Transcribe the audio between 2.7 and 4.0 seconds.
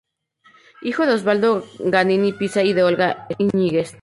de Olga Iñiguez.